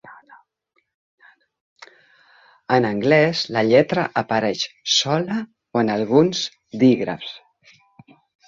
En 2.79 2.89
anglès, 2.91 3.43
la 3.57 3.63
lletra 3.69 4.07
apareix 4.23 4.67
sola 4.97 5.39
o 5.77 5.85
en 5.85 5.93
alguns 6.01 6.45
dígrafs. 6.87 7.39